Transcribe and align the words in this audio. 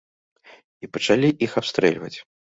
І 0.87 0.89
пачалі 0.95 1.29
іх 1.49 1.55
абстрэльваць. 1.63 2.13